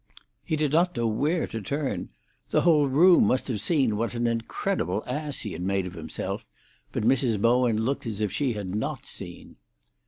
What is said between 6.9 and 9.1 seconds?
but Mrs. Bowen looked as if she had not